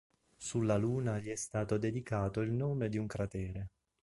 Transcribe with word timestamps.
Sulla 0.35 0.77
Luna 0.77 1.19
gli 1.19 1.29
è 1.29 1.35
stato 1.35 1.77
dedicato 1.77 2.41
il 2.41 2.51
nome 2.51 2.89
di 2.89 2.97
un 2.97 3.05
cratere. 3.05 3.67